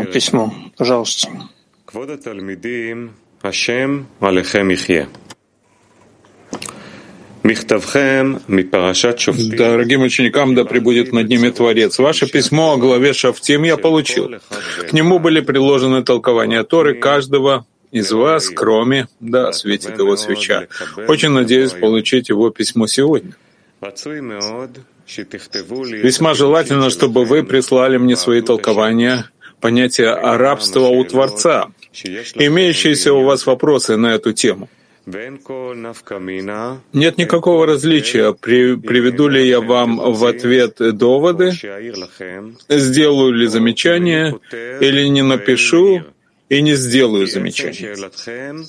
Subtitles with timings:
[0.00, 0.54] одно письмо.
[0.76, 1.28] Пожалуйста.
[9.56, 11.98] Дорогим ученикам, да пребудет над ними Творец.
[11.98, 14.30] Ваше письмо о главе Шафтим я получил.
[14.88, 20.68] К нему были приложены толкования Торы каждого из вас, кроме, да, светит его свеча.
[21.08, 23.34] Очень надеюсь получить его письмо сегодня.
[26.02, 29.30] Весьма желательно, чтобы вы прислали мне свои толкования
[29.60, 31.68] понятия рабства у Творца,
[32.34, 34.68] имеющиеся у вас вопросы на эту тему.
[36.92, 41.52] Нет никакого различия, при, приведу ли я вам в ответ доводы,
[42.68, 44.38] сделаю ли замечание
[44.80, 46.02] или не напишу
[46.48, 47.96] и не сделаю замечание.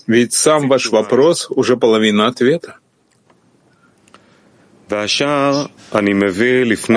[0.07, 2.77] Ведь сам ваш вопрос уже половина ответа.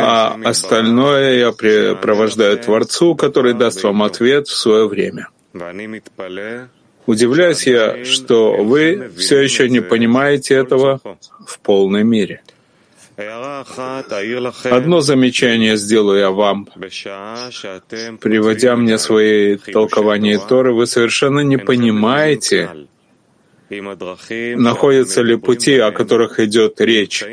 [0.02, 1.52] А остальное я
[1.94, 5.28] провождаю Творцу, который даст вам ответ в свое время.
[7.06, 11.00] Удивляюсь я, что вы все еще не понимаете этого
[11.46, 12.40] в полной мере.
[14.64, 16.66] Одно замечание сделаю я вам.
[18.20, 22.70] Приводя мне свои толкования Торы, вы совершенно не понимаете,
[23.80, 27.24] находятся ли пути, о которых идет речь,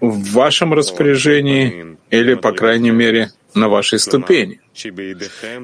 [0.00, 4.60] в вашем распоряжении или, по крайней мере, на вашей ступени.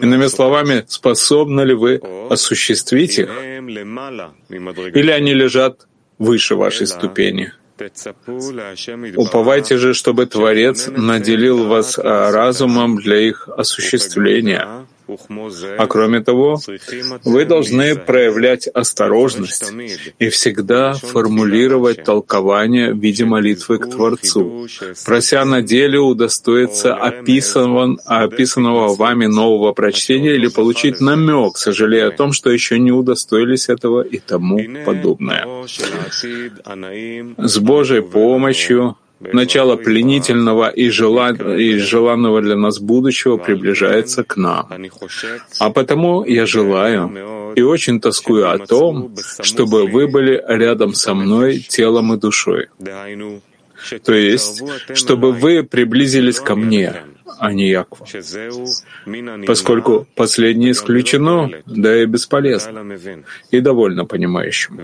[0.02, 3.30] Иными словами, способны ли вы осуществить их,
[4.94, 5.86] или они лежат
[6.18, 7.52] выше вашей ступени?
[9.16, 16.58] Уповайте же, чтобы Творец наделил вас разумом для их осуществления, а кроме того,
[17.24, 19.72] вы должны проявлять осторожность
[20.18, 24.66] и всегда формулировать толкование в виде молитвы к Творцу,
[25.04, 32.32] прося на деле удостоиться описанного, описанного вами нового прочтения или получить намек, сожалея о том,
[32.32, 35.46] что еще не удостоились этого и тому подобное.
[37.38, 41.36] С Божьей помощью начало пленительного и, желан...
[41.56, 44.68] и желанного для нас будущего приближается к нам.
[45.58, 51.58] А потому я желаю и очень тоскую о том, чтобы вы были рядом со мной
[51.58, 52.68] телом и душой.
[54.04, 54.62] То есть,
[54.94, 57.02] чтобы вы приблизились ко мне,
[57.38, 58.06] а не Якву.
[59.46, 62.98] Поскольку последнее исключено, да и бесполезно,
[63.50, 64.80] и довольно понимающему.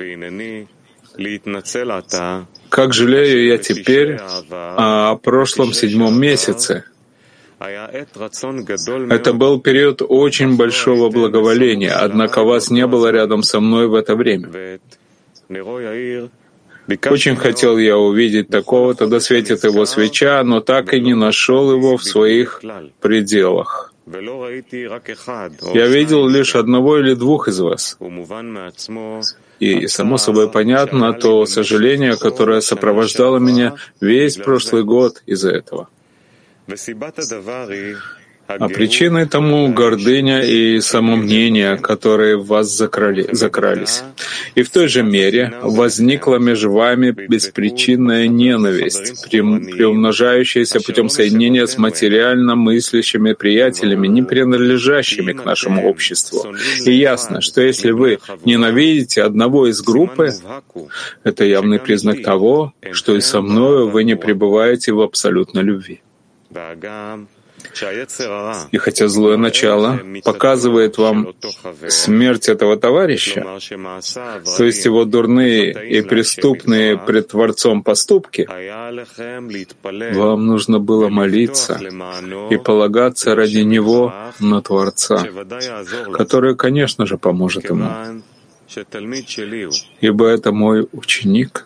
[2.68, 4.18] Как жалею я теперь
[4.50, 6.84] о прошлом седьмом месяце.
[7.60, 14.16] Это был период очень большого благоволения, однако вас не было рядом со мной в это
[14.16, 14.78] время.
[17.10, 21.96] Очень хотел я увидеть такого, тогда светит его свеча, но так и не нашел его
[21.98, 22.62] в своих
[23.00, 23.92] пределах.
[25.74, 27.98] Я видел лишь одного или двух из вас.
[29.60, 35.88] И, само собой понятно, то сожаление, которое сопровождало меня весь прошлый год из-за этого.
[38.58, 44.02] А причиной тому гордыня и самомнение, которые в вас закрали, закрались.
[44.54, 52.56] И в той же мере возникла между вами беспричинная ненависть, приумножающаяся путем соединения с материально
[52.56, 56.46] мыслящими приятелями, не принадлежащими к нашему обществу.
[56.84, 60.30] И ясно, что если вы ненавидите одного из группы,
[61.24, 66.00] это явный признак того, что и со мною вы не пребываете в абсолютной любви.
[68.72, 71.34] И хотя злое начало показывает вам
[71.88, 73.44] смерть этого товарища,
[74.56, 78.48] то есть его дурные и преступные пред Творцом поступки,
[80.14, 81.80] вам нужно было молиться
[82.50, 85.26] и полагаться ради него на Творца,
[86.12, 88.22] который, конечно же, поможет ему
[90.00, 91.64] ибо это мой ученик.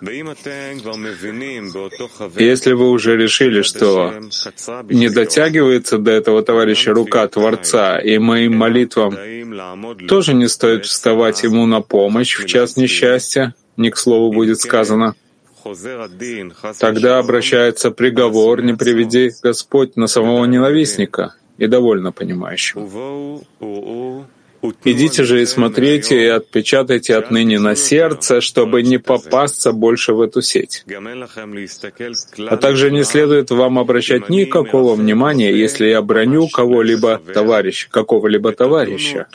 [2.37, 4.15] Если вы уже решили, что
[4.91, 9.17] не дотягивается до этого товарища рука Творца, и моим молитвам
[10.09, 15.15] тоже не стоит вставать ему на помощь в час несчастья, не к слову будет сказано,
[16.79, 23.43] тогда обращается приговор, не приведи Господь на самого ненавистника и довольно понимающего.
[24.85, 30.43] Идите же и смотрите и отпечатайте отныне на сердце, чтобы не попасться больше в эту
[30.43, 30.85] сеть.
[32.49, 39.27] А также не следует вам обращать никакого внимания, если я броню кого-либо товарища, какого-либо товарища.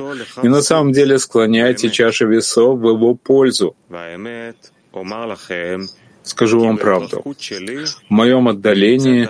[0.42, 3.76] И на самом деле склоняйте чаши весов в его пользу.
[6.24, 7.24] Скажу вам правду.
[7.24, 9.30] В моем отдалении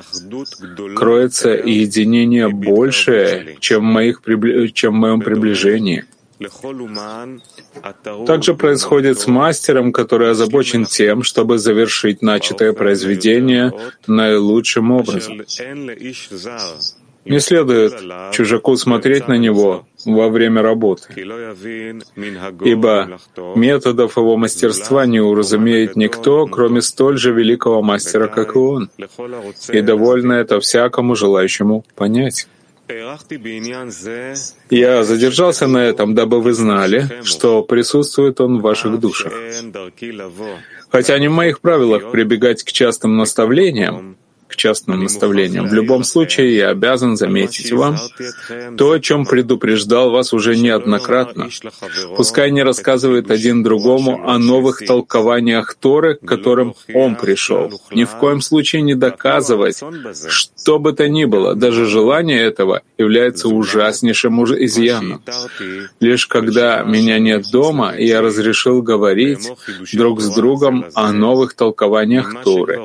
[0.96, 4.22] кроется единение большее, чем в, моих,
[4.74, 6.06] чем в моем приближении.
[8.26, 13.74] Также происходит с мастером, который озабочен тем, чтобы завершить начатое произведение
[14.08, 15.42] наилучшим образом.
[17.26, 17.94] Не следует
[18.32, 21.14] чужаку смотреть на него во время работы,
[22.64, 23.20] ибо
[23.56, 28.90] методов его мастерства не уразумеет никто, кроме столь же великого мастера, как и он,
[29.70, 32.48] и довольно это всякому желающему понять.
[34.70, 39.34] Я задержался на этом, дабы вы знали, что присутствует он в ваших душах.
[40.90, 44.18] Хотя не в моих правилах прибегать к частым наставлениям,
[44.60, 45.68] частным наставлениям.
[45.68, 47.98] В любом случае, я обязан заметить вам
[48.78, 51.50] то, о чем предупреждал вас уже неоднократно.
[52.16, 57.82] Пускай не рассказывает один другому о новых толкованиях Торы, к которым он пришел.
[57.92, 59.82] Ни в коем случае не доказывать,
[60.28, 65.22] что бы то ни было, даже желание этого является ужаснейшим изъяном.
[66.00, 69.50] Лишь когда меня нет дома, я разрешил говорить
[69.94, 72.82] друг с другом о новых толкованиях Торы,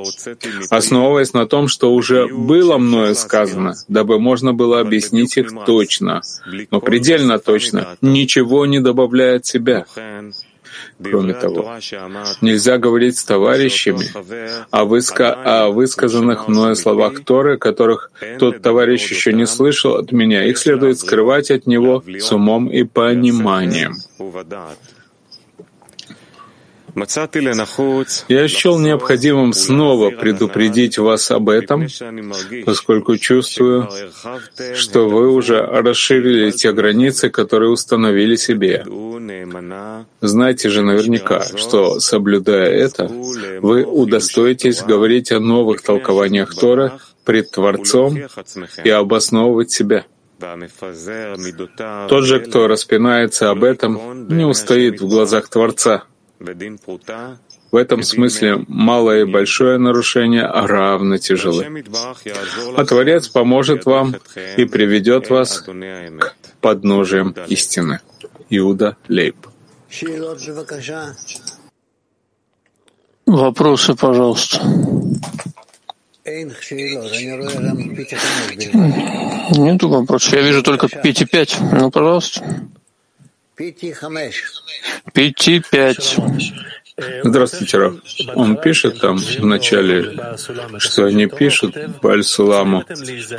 [0.70, 6.22] основываясь на том, что уже было мною сказано, дабы можно было объяснить их точно,
[6.70, 9.86] но предельно точно, ничего не добавляя от себя.
[11.02, 11.76] Кроме того,
[12.40, 14.06] нельзя говорить с товарищами
[14.70, 15.32] о, выска...
[15.32, 20.44] о высказанных мною словах Торы, которых тот товарищ еще не слышал от меня.
[20.44, 23.94] Их следует скрывать от него с умом и пониманием.
[28.28, 31.88] Я счел необходимым снова предупредить вас об этом,
[32.64, 33.88] поскольку чувствую,
[34.74, 38.84] что вы уже расширили те границы, которые установили себе.
[40.20, 48.18] Знайте же наверняка, что, соблюдая это, вы удостоитесь говорить о новых толкованиях Тора пред Творцом
[48.84, 50.04] и обосновывать себя.
[52.08, 56.04] Тот же, кто распинается об этом, не устоит в глазах Творца—
[56.40, 61.84] в этом смысле малое и большое нарушение равно тяжелы.
[62.76, 64.14] А Творец поможет вам
[64.56, 68.00] и приведет вас к подножиям истины.
[68.50, 69.36] Иуда Лейб.
[73.26, 74.60] Вопросы, пожалуйста.
[79.50, 80.32] Нету вопросов.
[80.32, 81.58] Я вижу только 5 и 5.
[81.72, 82.42] Ну, пожалуйста.
[85.12, 86.16] Пяти пять.
[87.24, 87.94] Здравствуйте, Раф.
[88.34, 90.36] Он пишет там в начале,
[90.78, 92.84] что они пишут Баль-Суламу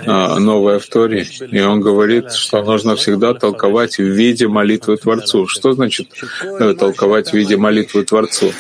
[0.06, 5.48] а, новой автории, и он говорит, что нужно всегда толковать в виде молитвы Творцу.
[5.48, 6.10] Что значит
[6.44, 8.52] э, толковать в виде молитвы Творцу?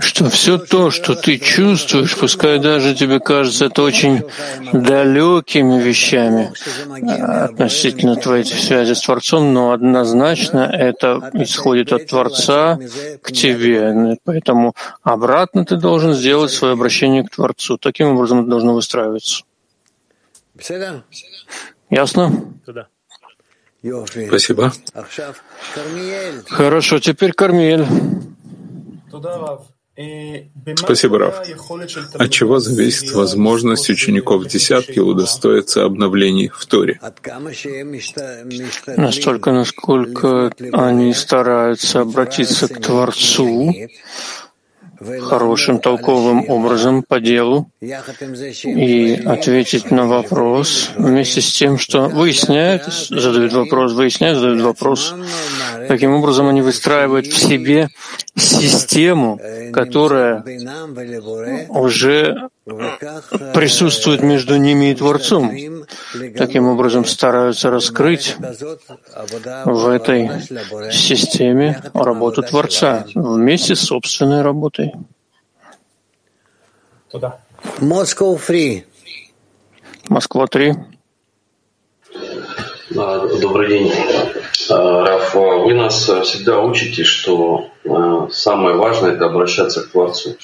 [0.00, 4.22] Что все то, что ты чувствуешь, пускай даже тебе кажется это очень
[4.72, 6.52] далекими вещами
[7.02, 12.78] а, относительно твоей связи с Творцом, но однозначно это исходит от Творца
[13.22, 14.16] к тебе.
[14.24, 17.78] Поэтому обратно ты должен сделать свое обращение к Творцу.
[17.78, 19.44] Таким образом это должно выстраиваться.
[21.90, 22.32] Ясно?
[24.28, 24.72] Спасибо.
[26.48, 27.86] Хорошо, теперь Кармель.
[30.76, 31.42] Спасибо, Раф.
[32.14, 37.00] От чего зависит возможность учеников десятки удостоиться обновлений в Торе?
[38.96, 43.74] Настолько, насколько они стараются обратиться к Творцу,
[45.22, 53.52] хорошим толковым образом по делу и ответить на вопрос вместе с тем, что выясняют, задают
[53.52, 55.14] вопрос, выясняют, задают вопрос.
[55.88, 57.88] Таким образом, они выстраивают в себе
[58.36, 59.40] систему,
[59.72, 60.44] которая
[61.68, 65.50] уже присутствует между ними и Творцом.
[66.36, 68.36] Таким образом, стараются раскрыть
[69.64, 70.30] в этой
[70.92, 74.92] системе работу Творца вместе с собственной работой.
[77.78, 78.84] Москва 3.
[80.08, 80.74] Москва 3.
[82.90, 83.92] Добрый день.
[84.68, 90.36] А, Раф, вы нас всегда учите, что а, самое важное– это обращаться к Творцу.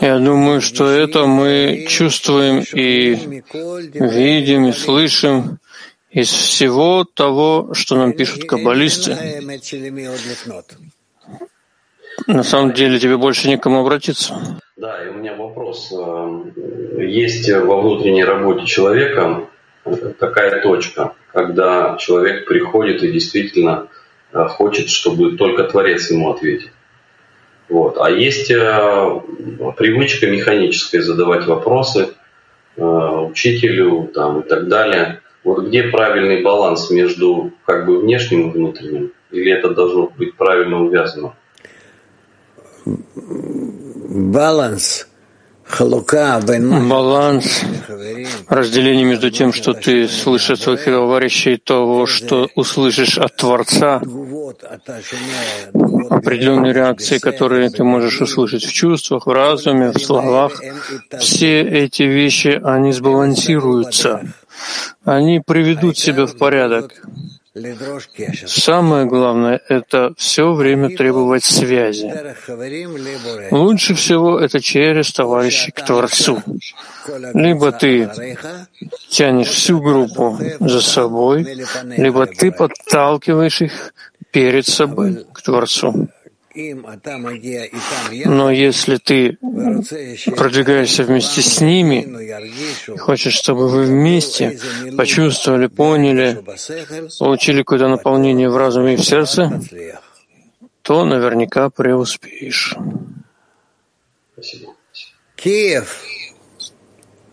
[0.00, 3.42] Я думаю, что это мы чувствуем и
[3.94, 5.58] видим, и слышим
[6.10, 9.16] из всего того, что нам пишут каббалисты.
[12.26, 14.58] На самом деле тебе больше некому обратиться.
[14.76, 15.92] Да, и у меня вопрос.
[16.98, 19.48] Есть во внутренней работе человека
[20.18, 23.88] такая точка, когда человек приходит и действительно
[24.32, 26.68] хочет, чтобы только Творец ему ответил.
[27.68, 27.98] Вот.
[27.98, 29.20] А есть э,
[29.76, 32.10] привычка механическая задавать вопросы
[32.76, 35.20] э, учителю там, и так далее.
[35.42, 39.12] Вот где правильный баланс между как бы внешним и внутренним?
[39.30, 41.34] Или это должно быть правильно увязано?
[42.84, 45.08] Баланс
[46.88, 47.62] баланс,
[48.48, 54.00] разделение между тем, что ты слышишь от своих товарищей, и того, что услышишь от Творца,
[56.10, 60.60] определенные реакции, которые ты можешь услышать в чувствах, в разуме, в словах,
[61.18, 64.22] все эти вещи, они сбалансируются,
[65.04, 67.02] они приведут себя в порядок.
[68.46, 72.12] Самое главное— это все время требовать связи.
[73.50, 76.42] Лучше всего это через товарищей к Творцу.
[77.32, 78.10] Либо ты
[79.08, 81.64] тянешь всю группу за собой,
[81.96, 83.94] либо ты подталкиваешь их
[84.32, 86.08] перед собой к Творцу.
[88.24, 89.38] Но если ты
[90.36, 94.58] продвигаешься вместе с ними, хочешь, чтобы вы вместе
[94.96, 96.42] почувствовали, поняли,
[97.18, 99.60] получили какое-то наполнение в разуме и в сердце,
[100.82, 102.74] то наверняка преуспеешь.
[105.36, 106.02] Киев.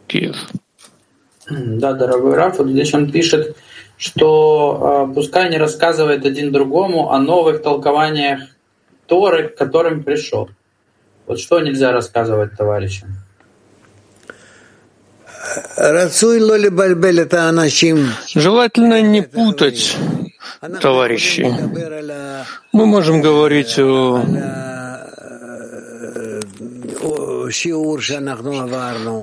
[0.07, 0.35] Киев.
[1.49, 3.55] Да, дорогой Раф, вот здесь он пишет,
[3.97, 8.52] что э, пускай не рассказывает один другому о новых толкованиях
[9.07, 10.49] Торы, к которым пришел.
[11.25, 13.15] Вот что нельзя рассказывать товарищам?
[18.35, 19.97] Желательно не путать
[20.81, 21.53] товарищей.
[22.71, 24.21] Мы можем говорить о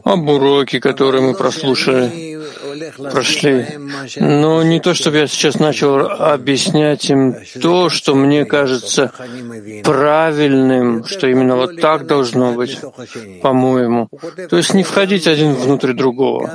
[0.05, 2.39] об уроке, который мы прослушали,
[3.13, 3.67] прошли.
[4.17, 9.13] Но не то, чтобы я сейчас начал объяснять им то, что мне кажется
[9.85, 12.79] правильным, что именно вот так должно быть,
[13.43, 14.09] по-моему.
[14.49, 16.51] То есть не входить один внутрь другого.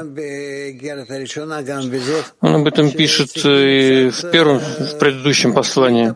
[2.42, 6.14] Он об этом пишет и в первом, в предыдущем послании.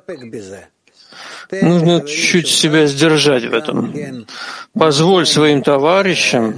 [1.51, 4.25] Нужно чуть себя сдержать в этом.
[4.77, 6.53] Позволь своим товарищам,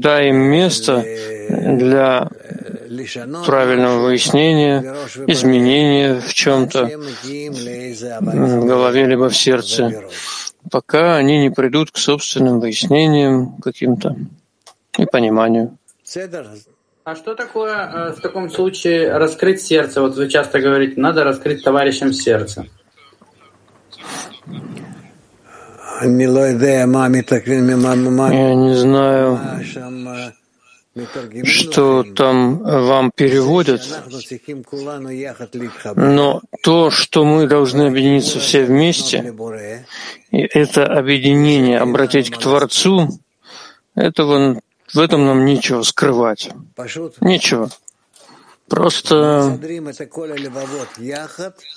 [0.00, 1.04] дай им место
[1.50, 2.28] для
[3.46, 4.94] правильного выяснения,
[5.26, 6.90] изменения в чем-то,
[7.24, 10.04] в голове либо в сердце,
[10.70, 14.16] пока они не придут к собственным выяснениям каким-то
[14.98, 15.76] и пониманию.
[17.02, 20.02] А что такое э, в таком случае раскрыть сердце?
[20.02, 22.66] Вот вы часто говорите, надо раскрыть товарищам сердце.
[28.32, 29.40] Я не знаю,
[31.44, 33.82] что там вам переводят,
[35.96, 39.32] но то, что мы должны объединиться все вместе,
[40.32, 43.08] и это объединение обратить к Творцу,
[43.94, 44.60] этого,
[44.92, 46.50] в этом нам нечего скрывать.
[47.20, 47.70] Нечего.
[48.68, 49.58] Просто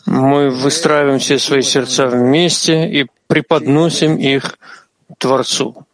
[0.06, 4.60] мы выстраиваем все свои сердца вместе и преподносим их
[5.18, 5.88] Творцу.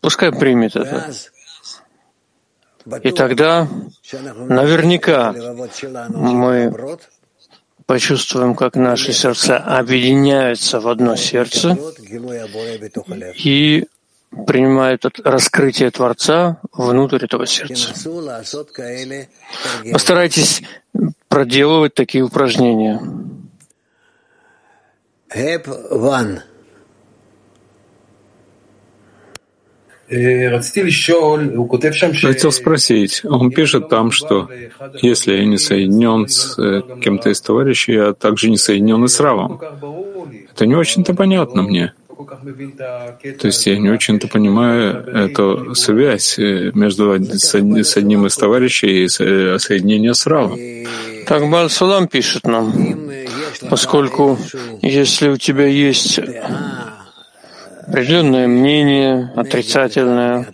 [0.00, 1.12] Пускай примет это.
[3.02, 3.68] И тогда
[4.12, 5.32] наверняка
[6.08, 6.72] мы
[7.86, 11.76] почувствуем, как наши сердца объединяются в одно сердце
[13.36, 13.86] и
[14.46, 17.92] принимают раскрытие Творца внутрь этого сердца.
[19.92, 20.62] Постарайтесь
[21.28, 23.00] проделывать такие упражнения.
[32.28, 34.48] Хотел спросить, он пишет там, что
[35.00, 39.20] если я не соединен с э, кем-то из товарищей, я также не соединен и с
[39.20, 39.60] Равом.
[40.52, 41.92] Это не очень-то понятно мне.
[43.38, 49.06] То есть я не очень-то понимаю эту связь э, между с одним из товарищей и
[49.06, 50.58] э, соединение с Равом.
[51.26, 52.72] Так Бальсалам пишет нам,
[53.68, 54.38] поскольку
[54.82, 56.18] если у тебя есть
[57.90, 60.46] определенное мнение, отрицательное,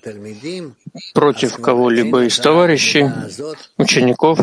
[1.13, 3.11] против кого-либо из товарищей,
[3.77, 4.41] учеников,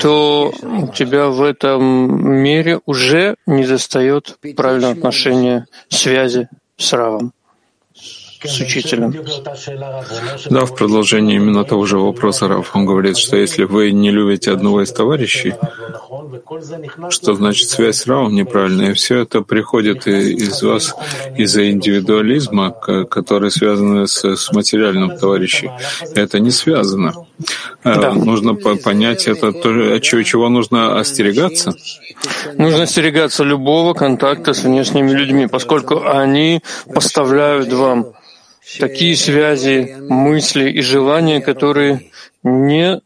[0.00, 7.32] то у тебя в этом мире уже не достает правильного отношения, связи с Равом,
[8.44, 9.14] с учителем.
[10.50, 14.52] Да, в продолжении именно того же вопроса Раф, он говорит, что если вы не любите
[14.52, 15.54] одного из товарищей,
[17.10, 18.90] Что значит связь Рау неправильная?
[18.90, 20.94] И все это приходит из вас
[21.36, 25.70] из-за индивидуализма, который связан с, с материальным товарищем.
[26.14, 27.12] Это не связано.
[27.84, 28.12] Э, да.
[28.12, 31.74] Нужно понять это, то, чего, чего нужно остерегаться.
[32.54, 36.62] Нужно остерегаться любого контакта с внешними людьми, поскольку они
[36.92, 38.12] поставляют вам
[38.78, 42.10] такие связи, мысли и желания, которые
[42.42, 43.00] не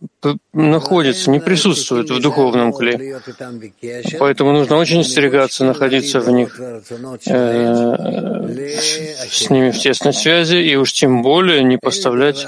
[0.52, 3.20] находятся, не присутствуют в духовном кле.
[4.18, 6.60] Поэтому нужно очень остерегаться находиться в них,
[7.26, 7.96] э,
[9.30, 12.46] с ними в тесной связи, и уж тем более не поставлять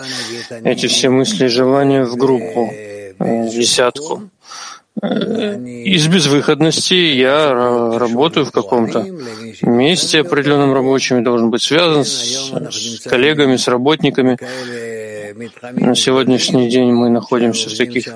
[0.65, 2.71] эти все мысли и желания в группу,
[3.19, 4.29] в десятку.
[5.01, 7.53] Э, из безвыходности я
[7.99, 9.07] работаю в каком-то
[9.63, 14.39] месте определенном рабочем и должен быть связан с, с коллегами, с работниками.
[15.73, 18.09] На сегодняшний день мы находимся в таких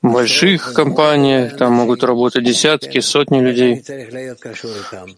[0.00, 3.84] больших компаниях, там могут работать десятки, сотни людей.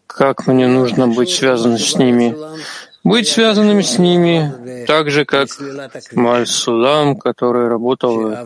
[0.09, 2.35] Как мне нужно быть связанным с ними?
[3.07, 5.49] Быть связанными с ними, так же, как
[6.13, 8.45] Маль-Судам, который работал, э,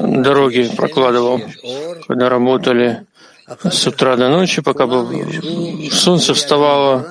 [0.00, 1.40] дороги прокладывал,
[2.06, 3.04] когда работали
[3.64, 4.86] с утра до ночи, пока
[5.90, 7.06] солнце вставало,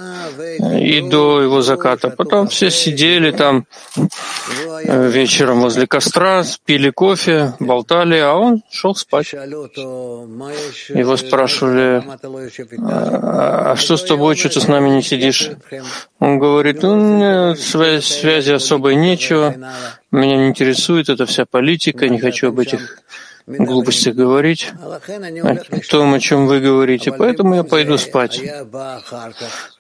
[0.60, 2.10] и до его заката.
[2.10, 3.66] Потом все сидели там
[4.86, 9.34] э, вечером возле костра, пили кофе, болтали, а он шел спать.
[9.34, 12.04] Его спрашивали,
[12.80, 15.52] а, а что с тобой, что ты с нами не сидишь?
[16.20, 19.56] Он говорит, ну, связи, связи особой нечего,
[20.12, 23.00] меня не интересует эта вся политика, не хочу об этих
[23.48, 28.42] глупостях говорить, о том, о чем вы говорите, поэтому я пойду спать.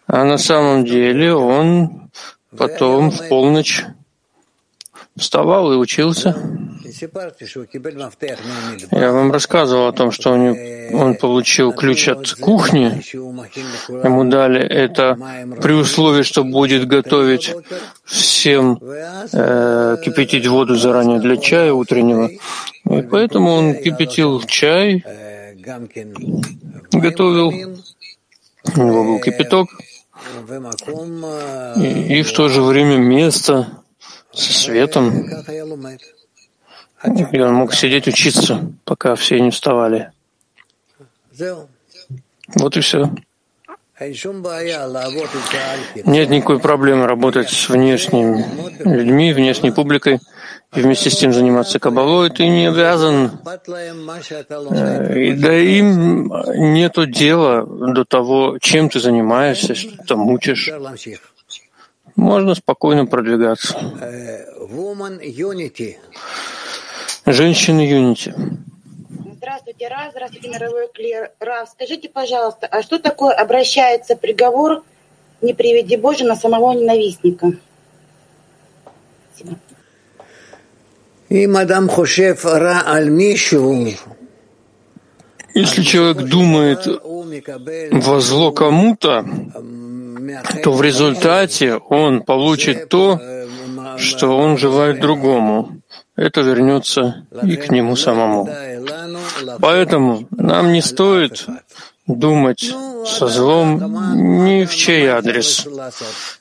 [0.08, 2.10] А на самом деле он
[2.58, 3.86] потом в полночь
[5.18, 6.36] вставал и учился.
[8.92, 10.56] Я вам рассказывал о том, что он,
[10.94, 13.02] он получил ключ от кухни.
[14.04, 15.18] Ему дали это
[15.62, 17.54] при условии, что будет готовить
[18.04, 22.30] всем э, кипятить воду заранее для чая утреннего.
[22.30, 25.04] И поэтому он кипятил чай,
[26.92, 27.54] готовил.
[28.76, 29.70] У него был кипяток.
[31.78, 33.81] И, и в то же время место
[34.34, 35.26] со светом,
[37.04, 40.12] и он мог сидеть учиться, пока все не вставали.
[42.56, 43.10] Вот и все.
[46.06, 48.44] Нет никакой проблемы работать с внешними
[48.84, 50.20] людьми, внешней публикой,
[50.76, 52.32] и вместе с тем заниматься кабалой.
[52.32, 53.32] Ты не обязан.
[54.72, 56.34] Э, и да им
[56.74, 60.72] нету дела до того, чем ты занимаешься, что ты там учишь.
[62.22, 63.76] Можно спокойно продвигаться.
[67.26, 68.36] Женщины Юнити.
[69.38, 70.12] Здравствуйте, Раз.
[70.12, 71.32] Здравствуйте, мировой клир.
[71.40, 74.84] Раз, скажите, пожалуйста, а что такое обращается приговор
[75.42, 77.54] «Не приведи Боже» на самого ненавистника?
[79.36, 79.58] Спасибо.
[85.56, 86.86] Если человек думает
[88.06, 89.26] во зло кому-то,
[90.64, 93.20] то в результате он получит то,
[93.98, 95.78] что он желает другому.
[96.16, 98.50] Это вернется и к нему самому.
[99.60, 101.46] Поэтому нам не стоит
[102.08, 102.74] думать
[103.06, 105.68] со злом ни в чей адрес.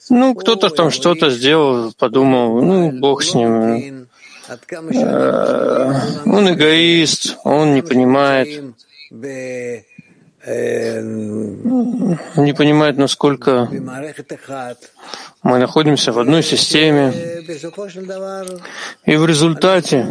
[0.09, 4.07] Ну, кто-то там что-то сделал, подумал, ну, Бог с ним.
[4.51, 5.95] Э,
[6.27, 8.75] он эгоист, он не понимает,
[12.37, 13.69] не понимает, насколько
[15.43, 17.13] мы находимся в одной системе,
[19.05, 20.05] и в результате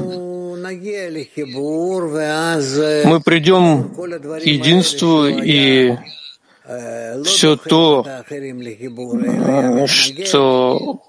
[3.06, 5.98] мы придем к единству и
[7.25, 8.05] все то,
[9.88, 11.01] что,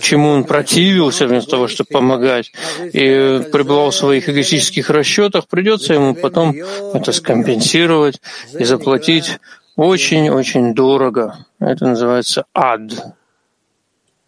[0.00, 6.14] чему он противился, вместо того, чтобы помогать, и пребывал в своих эгоистических расчетах, придется ему
[6.14, 6.54] потом
[6.94, 8.20] это скомпенсировать
[8.58, 9.38] и заплатить
[9.76, 11.46] очень-очень дорого.
[11.58, 12.92] Это называется ад.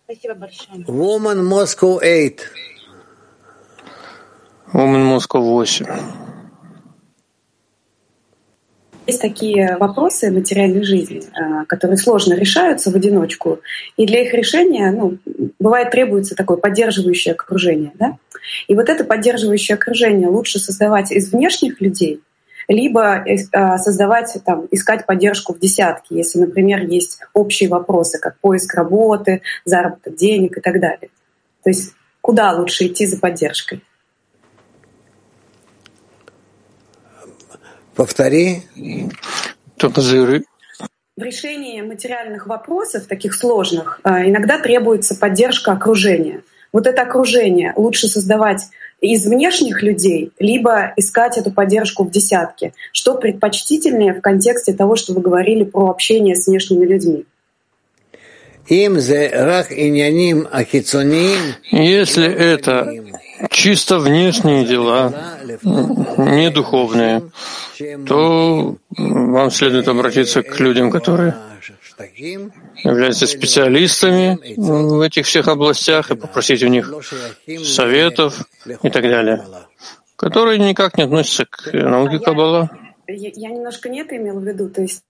[0.05, 0.85] Спасибо большое.
[0.87, 2.37] Woman Moscow 8.
[4.73, 6.32] Woman Moscow 8.
[9.07, 13.61] Есть такие вопросы материальной жизни, э, которые сложно решаются в одиночку,
[13.97, 15.19] и для их решения, ну,
[15.59, 17.93] бывает, требуется такое поддерживающее окружение.
[17.95, 18.17] Да?
[18.69, 22.21] И вот это поддерживающее окружение лучше создавать из внешних людей,
[22.69, 23.39] либо э,
[23.79, 30.15] создавать, там, искать поддержку в десятке, если, например, есть общие вопросы, как поиск работы, заработок
[30.15, 31.11] денег и так далее.
[31.65, 33.83] То есть куда лучше идти за поддержкой?
[37.95, 38.63] Повтори.
[41.17, 46.43] В решении материальных вопросов, таких сложных, а, иногда требуется поддержка окружения.
[46.73, 48.63] Вот это окружение лучше создавать
[49.03, 52.73] из внешних людей, либо искать эту поддержку в десятке.
[52.93, 57.27] Что предпочтительнее в контексте того, что вы говорили про общение с внешними людьми?
[61.73, 62.95] Если это
[63.51, 65.13] чисто внешние дела,
[66.17, 67.23] не духовные,
[68.07, 71.35] то вам следует обратиться к людям, которые
[72.85, 76.93] являются специалистами в этих всех областях и попросить у них
[77.65, 79.45] советов и так далее,
[80.17, 82.71] которые никак не относятся к науке Каббала.
[83.07, 85.03] Я немножко не это имела в виду, то есть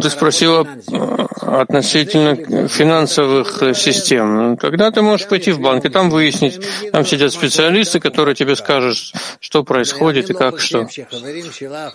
[0.00, 0.66] ты спросила
[1.40, 4.56] относительно финансовых систем.
[4.56, 6.60] Когда ты можешь пойти в банк и там выяснить,
[6.92, 8.96] там сидят специалисты, которые тебе скажут,
[9.40, 10.86] что происходит и как что.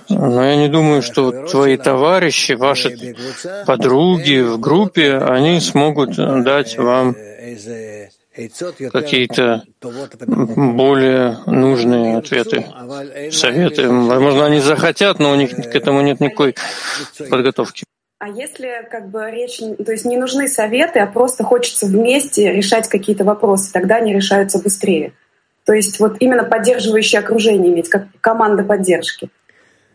[0.09, 3.15] Но я не думаю, что твои товарищи, ваши
[3.65, 7.15] подруги в группе, они смогут дать вам
[8.91, 12.65] какие-то более нужные ответы,
[13.31, 13.87] советы.
[13.87, 16.55] Возможно, они захотят, но у них к этому нет никакой
[17.29, 17.83] подготовки.
[18.19, 22.89] А если как бы речь, то есть не нужны советы, а просто хочется вместе решать
[22.89, 25.13] какие-то вопросы, тогда они решаются быстрее.
[25.65, 29.29] То есть вот именно поддерживающее окружение иметь, как команда поддержки.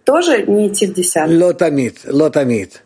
[0.05, 1.35] Тоже не идти в десятку?
[1.35, 2.83] Лотамид, лотамид.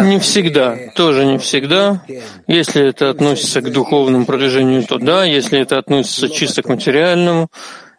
[0.00, 2.02] Не всегда, тоже не всегда.
[2.48, 5.24] Если это относится к духовному продвижению, то да.
[5.24, 7.48] Если это относится чисто к материальному,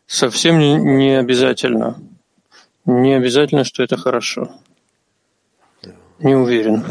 [0.07, 1.95] совсем не, обязательно.
[2.85, 4.51] Не обязательно, что это хорошо.
[6.19, 6.83] Не уверен.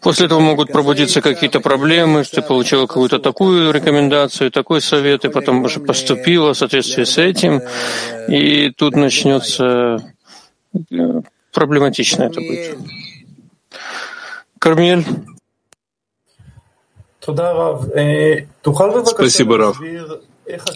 [0.00, 5.28] После этого могут пробудиться какие-то проблемы, что ты получила какую-то такую рекомендацию, такой совет, и
[5.28, 7.62] потом уже поступила в соответствии с этим,
[8.26, 9.98] и тут начнется
[10.90, 11.20] э,
[11.52, 12.78] проблематично это будет.
[14.58, 15.04] Кармель.
[19.06, 19.78] Спасибо, Рав.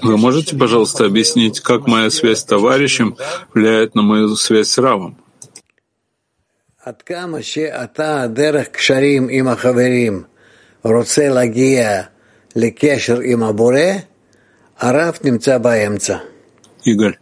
[0.02, 3.16] Вы можете, пожалуйста, объяснить, как моя связь с товарищем
[3.52, 5.18] влияет на мою связь с Равом?
[16.84, 17.18] Игорь.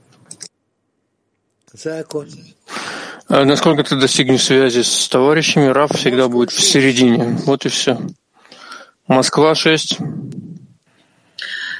[3.28, 7.38] А насколько ты достигнешь связи с товарищами, Раф всегда будет в середине.
[7.46, 7.98] Вот и все.
[9.06, 9.98] Москва 6.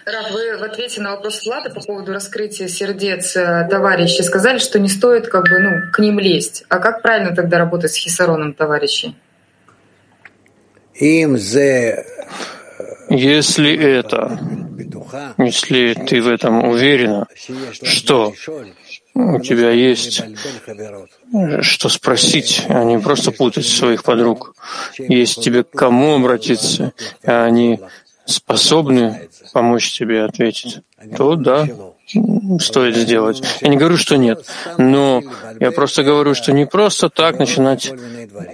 [0.07, 4.78] Раф, вы в ответе на вопрос Влада по поводу раскрытия сердец э, товарищей сказали, что
[4.78, 6.64] не стоит как бы, ну, к ним лезть.
[6.68, 9.16] А как правильно тогда работать с хисароном товарищей?
[13.11, 14.38] Если это,
[15.38, 17.26] если ты в этом уверена,
[17.83, 18.35] что
[19.14, 20.22] у тебя есть
[21.61, 24.55] что спросить, а не просто путать своих подруг.
[24.98, 26.92] Есть тебе к кому обратиться,
[27.24, 27.81] а они
[28.24, 30.81] способны помочь тебе ответить,
[31.16, 31.66] то да,
[32.61, 33.42] стоит сделать.
[33.61, 34.46] Я не говорю, что нет,
[34.79, 35.22] но
[35.61, 37.92] я просто говорю, что не просто так начинать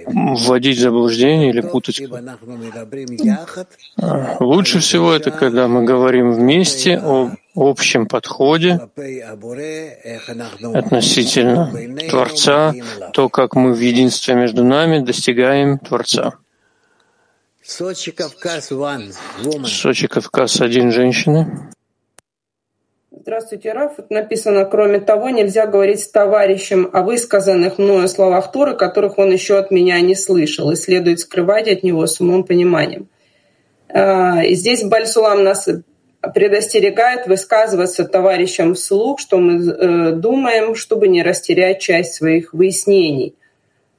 [0.07, 2.01] вводить в заблуждение или путать.
[4.01, 8.79] А, лучше всего это, когда мы говорим вместе о общем подходе
[10.73, 11.71] относительно
[12.09, 12.73] Творца,
[13.13, 16.35] то, как мы в единстве между нами достигаем Творца.
[19.65, 21.71] Сочи Кавказ, один женщина.
[23.11, 23.99] Здравствуйте, Раф.
[24.09, 29.59] написано, кроме того, нельзя говорить с товарищем о высказанных мною словах Торы, которых он еще
[29.59, 33.09] от меня не слышал, и следует скрывать от него с умом пониманием.
[33.89, 35.69] А, и здесь Бальсулам нас
[36.21, 43.35] предостерегает высказываться товарищам вслух, что мы э, думаем, чтобы не растерять часть своих выяснений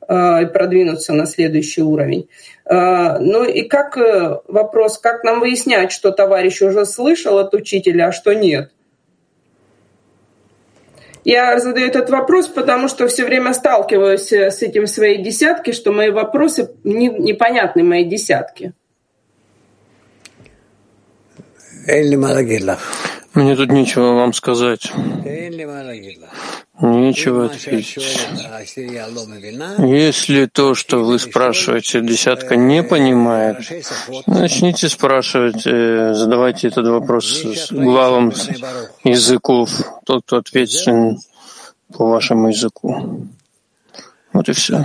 [0.06, 2.28] э, и продвинуться на следующий уровень.
[2.64, 3.98] Э, ну и как
[4.46, 8.70] вопрос, как нам выяснять, что товарищ уже слышал от учителя, а что нет?
[11.24, 15.92] Я задаю этот вопрос, потому что все время сталкиваюсь с этим в своей десятке, что
[15.92, 18.74] мои вопросы не, непонятны мои десятки.
[23.34, 24.92] Мне тут нечего вам сказать.
[26.80, 28.18] Нечего ответить.
[29.78, 33.58] Если то, что вы спрашиваете, десятка не понимает,
[34.26, 38.32] начните спрашивать, э, задавайте этот вопрос главам
[39.04, 39.70] языков,
[40.04, 41.18] тот, кто ответственен
[41.96, 43.28] по вашему языку.
[44.32, 44.84] Вот и все.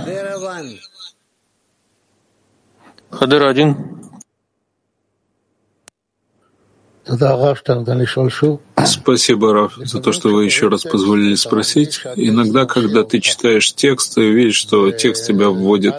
[3.10, 3.97] Хадыр один.
[8.84, 12.00] Спасибо, Раф, за то, что вы еще раз позволили спросить.
[12.16, 15.94] Иногда, когда ты читаешь текст, ты видишь, что текст тебя вводит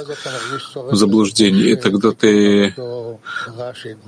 [0.75, 2.73] в заблуждение, и тогда ты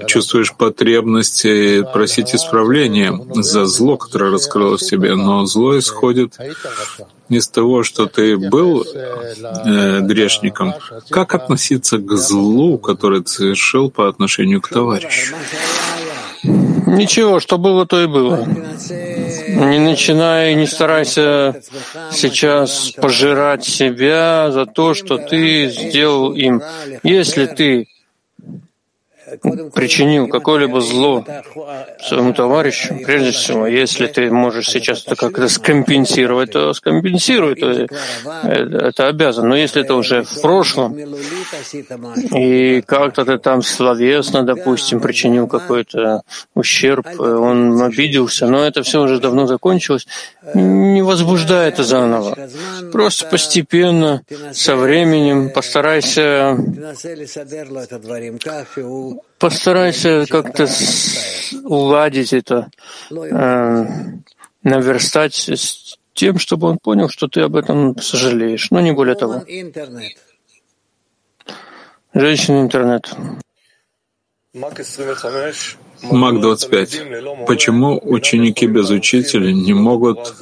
[0.08, 1.46] чувствуешь потребность
[1.94, 5.16] просить исправления за зло, которое раскрылось в тебе.
[5.16, 6.38] Но зло исходит
[7.30, 10.74] не из того, что ты был э, грешником.
[11.10, 15.36] Как относиться к злу, который ты совершил по отношению к товарищу?
[16.92, 18.46] Ничего, что было, то и было.
[18.46, 21.62] Не начинай, не старайся
[22.12, 26.62] сейчас пожирать себя за то, что ты сделал им.
[27.04, 27.88] Если ты
[29.74, 31.26] причинил какое-либо зло
[32.00, 37.88] своему товарищу, прежде всего, если ты можешь сейчас это как-то скомпенсировать, то скомпенсируй, то
[38.44, 39.50] это обязан.
[39.50, 40.98] Но если это уже в прошлом,
[42.36, 49.20] и как-то ты там словесно, допустим, причинил какой-то ущерб, он обиделся, но это все уже
[49.20, 50.08] давно закончилось,
[50.54, 52.38] не возбуждай это заново.
[52.92, 56.58] Просто постепенно, со временем постарайся
[59.40, 60.68] постарайся как-то
[61.64, 62.70] уладить это,
[63.12, 63.86] э,
[64.64, 69.44] наверстать с тем, чтобы он понял, что ты об этом сожалеешь, но не более того.
[72.14, 73.12] Женщина интернет.
[74.54, 77.48] Мак 25.
[77.48, 80.34] Почему ученики без учителя не могут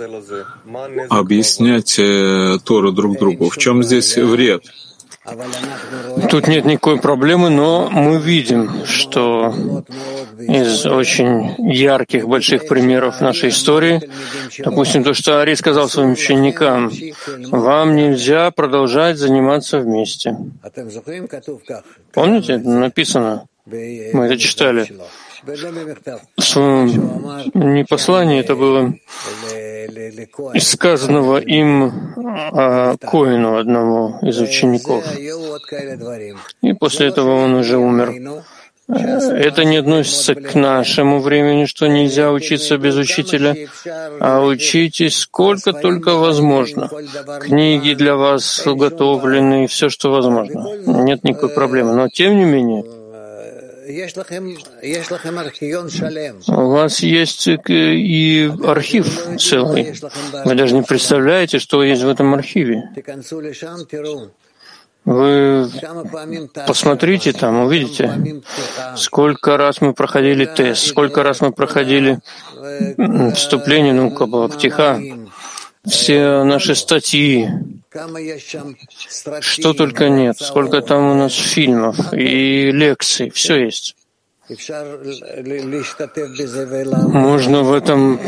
[1.09, 3.49] объяснять э, Тору друг другу?
[3.49, 4.63] В чем здесь вред?
[6.29, 9.83] Тут нет никакой проблемы, но мы видим, что
[10.39, 14.01] из очень ярких, больших примеров нашей истории,
[14.59, 16.91] допустим, то, что Ари сказал своим ученикам,
[17.51, 20.37] вам нельзя продолжать заниматься вместе.
[22.13, 24.87] Помните, написано, мы это читали.
[27.53, 28.93] Не послание, это было
[30.53, 31.91] из сказанного им
[32.53, 35.03] а, Коину, одному из учеников.
[36.61, 38.43] И после этого он уже умер.
[38.87, 43.55] Это не относится к нашему времени, что нельзя учиться без учителя,
[44.19, 46.89] а учитесь сколько только возможно.
[47.39, 50.75] Книги для вас уготовлены, все, что возможно.
[50.87, 51.93] Нет никакой проблемы.
[51.93, 52.83] Но тем не менее,
[56.47, 59.07] у вас есть и архив
[59.39, 59.93] целый.
[60.45, 62.83] Вы даже не представляете, что есть в этом архиве.
[65.05, 65.67] Вы
[66.67, 68.43] посмотрите там, увидите,
[68.95, 72.19] сколько раз мы проходили тест, сколько раз мы проходили
[73.33, 74.11] вступление, ну,
[74.49, 75.01] птиха,
[75.87, 77.49] все наши статьи,
[79.41, 83.95] что только нет, сколько там у нас фильмов и лекций, все есть.
[87.13, 88.19] Можно в этом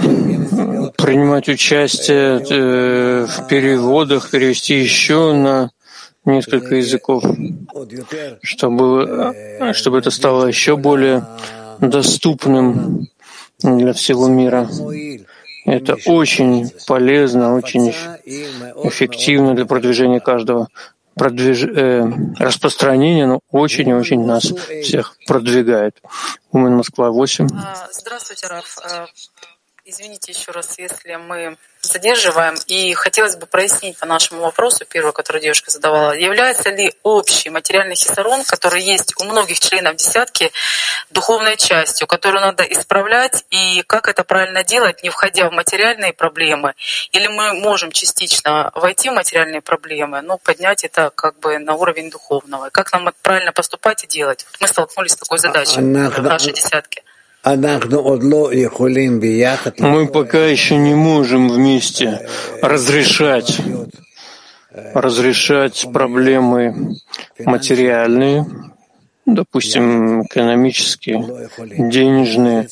[0.95, 5.71] принимать участие э, в переводах, перевести еще на
[6.25, 7.23] несколько языков,
[8.43, 9.33] чтобы,
[9.73, 11.25] чтобы это стало еще более
[11.79, 13.07] доступным
[13.63, 14.69] для всего мира.
[15.65, 20.67] Это очень полезно, очень эффективно для продвижения каждого.
[21.13, 21.63] Продвиж...
[21.63, 22.03] Э,
[22.39, 24.45] распространение но очень и очень нас
[24.81, 26.01] всех продвигает.
[26.51, 27.47] Умен Москва 8.
[27.53, 28.77] А, здравствуйте, Раф.
[28.83, 29.07] А,
[29.83, 32.55] извините еще раз, если мы задерживаем.
[32.67, 37.95] И хотелось бы прояснить по нашему вопросу, первый, который девушка задавала, является ли общий материальный
[37.95, 40.51] хисарон, который есть у многих членов десятки,
[41.09, 46.73] духовной частью, которую надо исправлять, и как это правильно делать, не входя в материальные проблемы,
[47.11, 52.09] или мы можем частично войти в материальные проблемы, но поднять это как бы на уровень
[52.09, 52.69] духовного.
[52.69, 54.45] Как нам правильно поступать и делать?
[54.59, 57.03] Мы столкнулись с такой задачей в нашей десятке.
[59.79, 62.27] Мы пока еще не можем вместе
[62.61, 63.57] разрешать,
[64.93, 66.95] разрешать проблемы
[67.39, 68.45] материальные,
[69.25, 71.49] допустим, экономические,
[71.89, 72.67] денежные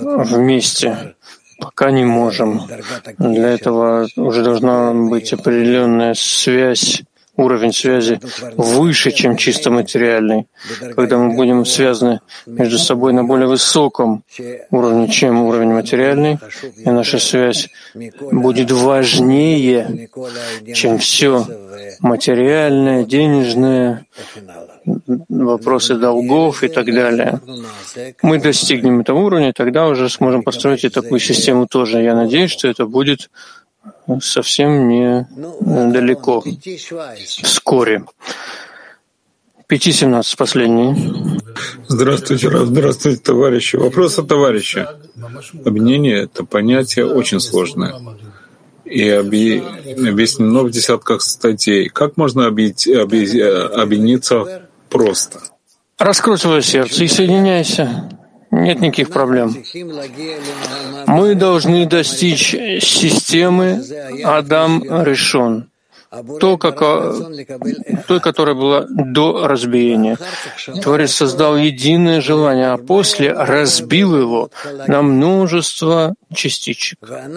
[0.00, 1.14] вместе.
[1.60, 2.62] Пока не можем.
[3.18, 7.02] Для этого уже должна быть определенная связь
[7.40, 8.20] уровень связи
[8.56, 10.46] выше, чем чисто материальный,
[10.94, 14.22] когда мы будем связаны между собой на более высоком
[14.70, 16.38] уровне, чем уровень материальный,
[16.76, 17.68] и наша связь
[18.30, 20.08] будет важнее,
[20.74, 21.46] чем все
[22.00, 24.06] материальное, денежное,
[25.28, 27.40] вопросы долгов и так далее.
[28.22, 32.02] Мы достигнем этого уровня, тогда уже сможем построить и такую систему тоже.
[32.02, 33.30] Я надеюсь, что это будет
[34.20, 35.28] совсем не
[35.92, 36.42] далеко,
[37.42, 38.04] вскоре.
[39.68, 40.96] 5.17 последний.
[41.86, 43.76] Здравствуйте, здравствуйте, товарищи.
[43.76, 44.98] Вопрос от товарища.
[45.64, 47.94] Объединение— это понятие очень сложное
[48.84, 51.88] и объяснено в десятках статей.
[51.88, 55.38] Как можно объединиться просто?
[55.98, 58.08] Раскрой свое сердце и соединяйся.
[58.50, 59.54] Нет никаких проблем.
[61.06, 63.82] Мы должны достичь системы
[64.24, 65.70] Адам решен
[66.40, 66.80] то, как,
[68.08, 70.18] той, которая была до разбиения.
[70.82, 74.50] Творец создал единое желание, а после разбил его
[74.88, 76.98] на множество частичек.
[77.08, 77.28] А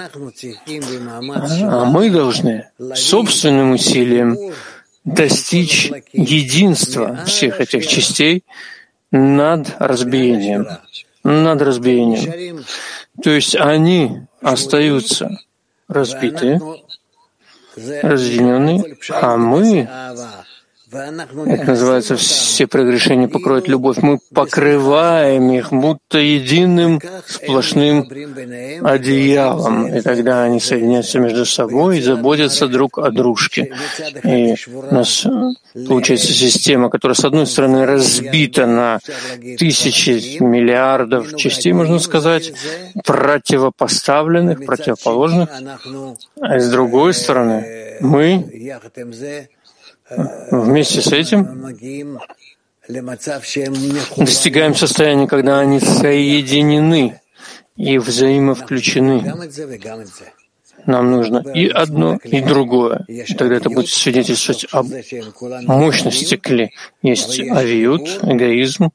[1.85, 4.37] мы должны собственным усилием
[5.05, 8.43] достичь единства всех этих частей
[9.13, 10.67] над разбиением.
[11.23, 12.65] Над разбиением.
[13.23, 15.39] То есть они остаются
[15.87, 16.59] разбитые,
[17.75, 19.87] разъединены, а мы
[20.93, 23.97] это называется «все прегрешения покроют любовь».
[24.01, 28.07] Мы покрываем их будто единым сплошным
[28.81, 29.87] одеялом.
[29.87, 33.73] И тогда они соединяются между собой и заботятся друг о дружке.
[34.23, 35.25] И у нас
[35.87, 38.99] получается система, которая, с одной стороны, разбита на
[39.57, 42.53] тысячи миллиардов частей, можно сказать,
[43.05, 45.49] противопоставленных, противоположных.
[46.39, 48.79] А с другой стороны, мы
[50.51, 51.75] Вместе с этим
[54.17, 57.21] достигаем состояния, когда они соединены
[57.75, 59.33] и взаимовключены.
[60.85, 63.05] Нам нужно и одно, и другое.
[63.07, 64.87] И тогда это будет свидетельствовать об
[65.65, 66.71] мощности кли.
[67.01, 68.89] Есть авиют, эгоизм,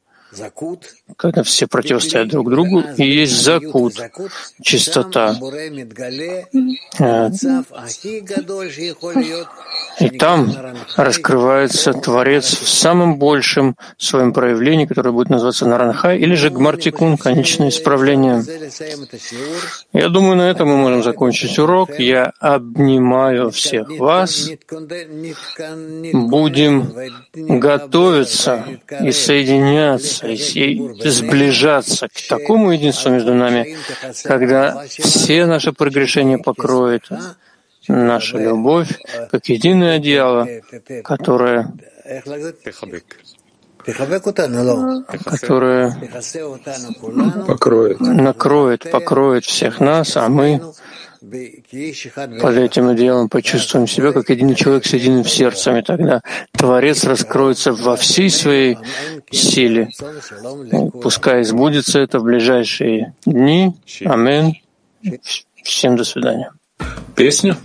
[1.16, 3.94] когда все противостоят друг другу, и есть закут,
[4.62, 5.34] чистота.
[10.00, 10.54] И там
[10.96, 17.68] раскрывается Творец в самом большем своем проявлении, которое будет называться Наранхай, или же Гмартикун, конечное
[17.68, 18.44] исправление.
[19.92, 21.98] Я думаю, на этом мы можем закончить урок.
[21.98, 24.50] Я обнимаю всех вас.
[26.12, 26.92] Будем
[27.34, 28.64] готовиться
[29.02, 33.76] и соединяться, и сближаться к такому единству между нами,
[34.22, 37.08] когда все наши прегрешения покроет
[37.88, 38.98] наша любовь
[39.30, 40.46] как единое одеяло,
[41.02, 41.72] которое
[45.44, 45.96] которое
[47.46, 48.00] покроет.
[48.00, 50.60] накроет, покроет всех нас, а мы
[51.20, 56.22] под этим делом почувствуем себя как единый человек с единым сердцем, и тогда
[56.52, 58.78] Творец раскроется во всей своей
[59.30, 59.88] силе.
[61.02, 63.74] Пускай сбудется это в ближайшие дни.
[64.04, 64.54] Амин.
[65.64, 66.52] Всем до свидания.
[67.15, 67.57] Песня?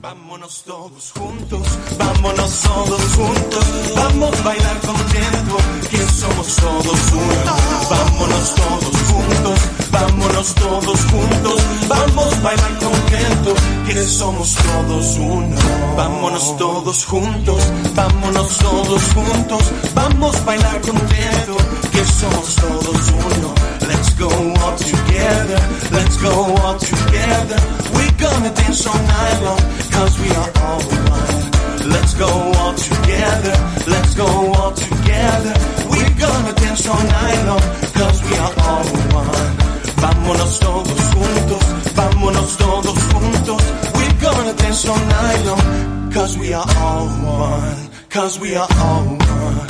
[0.00, 1.62] Vámonos todos juntos,
[1.96, 5.56] vámonos todos juntos, vamos a bailar contento,
[5.88, 7.56] que somos todos uno.
[7.88, 9.60] Vámonos todos juntos,
[9.90, 13.54] vámonos todos juntos, vamos a bailar contento,
[13.86, 15.56] que somos todos uno.
[15.96, 17.62] Vámonos todos juntos,
[17.94, 19.62] vámonos todos juntos,
[19.94, 21.56] vamos a bailar contento,
[21.92, 23.54] que somos todos uno.
[23.86, 25.60] Let's go all together,
[25.92, 26.85] let's go all together.
[27.27, 29.59] We're gonna dance all night long,
[29.91, 31.89] cause we are all one.
[31.91, 33.55] Let's go all together,
[33.87, 35.53] let's go all together.
[35.91, 37.63] We're gonna dance all night long,
[37.99, 39.57] cause we are all one.
[40.03, 41.63] Vámonos todos juntos,
[41.95, 43.61] vámonos todos juntos.
[43.95, 49.03] We're gonna dance all night long, cause we are all one, cause we are all
[49.03, 49.67] one.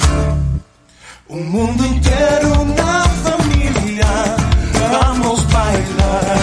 [1.30, 4.12] Un mundo entero, una familia.
[4.91, 6.38] Vamos bailar,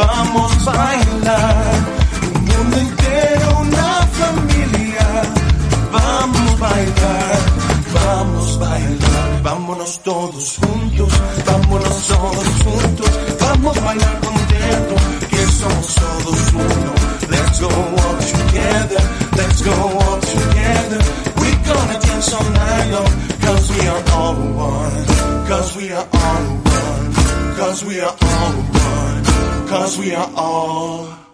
[0.00, 1.74] vamos a bailar.
[2.34, 5.08] Un mundo entero, una familia.
[5.92, 7.38] Vamos a bailar,
[7.92, 9.42] vamos a bailar.
[9.42, 11.12] Vámonos todos juntos,
[11.46, 13.10] vámonos todos juntos.
[13.40, 14.94] Vamos a bailar contento,
[15.30, 16.92] que somos todos uno.
[17.34, 17.68] Let's go
[18.02, 19.02] all together,
[19.36, 21.00] let's go all together.
[21.40, 23.12] We're gonna dance all night long,
[23.44, 24.34] cause we are all
[24.74, 25.04] one.
[25.48, 26.44] Cause we are all
[26.80, 27.06] one.
[27.58, 28.69] Cause we are all one.
[29.70, 31.29] Cause we are all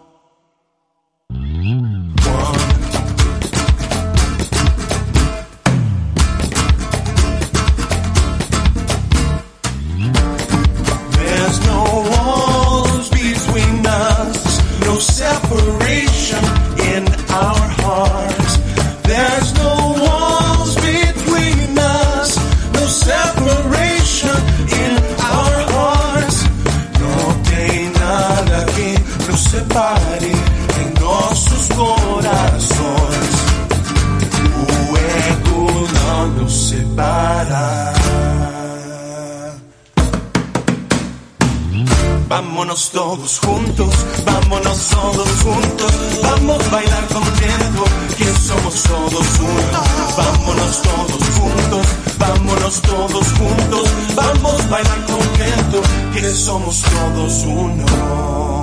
[42.27, 43.87] Vámonos todos juntos,
[44.25, 45.91] vámonos todos juntos,
[46.21, 47.85] vamos a bailar contento,
[48.17, 49.81] que somos todos uno.
[50.17, 51.87] Vámonos todos juntos,
[52.17, 55.81] vámonos todos juntos, vamos a bailar contento,
[56.13, 58.56] que somos todos uno.